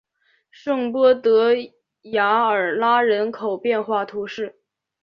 [0.49, 1.51] 圣波德
[2.01, 4.59] 雅尔拉人口变化图示